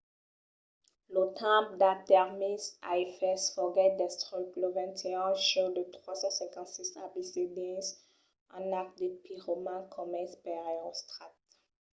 lo 1.13 1.23
temple 1.43 1.73
d'artèmis 1.81 2.63
a 2.89 2.91
efès 3.05 3.41
foguèt 3.55 3.93
destruch 4.01 4.51
lo 4.61 4.67
21 4.79 5.27
de 5.35 5.41
julh 5.49 5.71
de 5.77 5.83
356 5.95 6.89
abc 7.05 7.33
dins 7.59 7.85
un 8.59 8.63
acte 8.81 8.95
de 9.01 9.07
piroman 9.23 9.81
comés 9.95 10.31
per 10.43 10.57
erostrat 10.77 11.33